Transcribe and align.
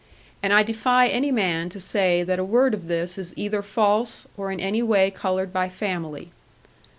And 0.41 0.51
I 0.51 0.63
defy 0.63 1.05
any 1.05 1.31
man 1.31 1.69
to 1.69 1.79
say 1.79 2.23
that 2.23 2.39
a 2.39 2.43
word 2.43 2.73
of 2.73 2.87
this 2.87 3.19
is 3.19 3.35
either 3.37 3.61
false, 3.61 4.25
or 4.35 4.51
in 4.51 4.59
any 4.59 4.81
way 4.81 5.11
coloured 5.11 5.53
by 5.53 5.69
family. 5.69 6.31